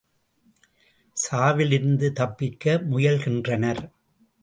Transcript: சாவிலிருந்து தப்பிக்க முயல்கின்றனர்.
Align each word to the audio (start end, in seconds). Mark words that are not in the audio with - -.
சாவிலிருந்து 1.17 2.11
தப்பிக்க 2.11 2.77
முயல்கின்றனர். 2.91 3.83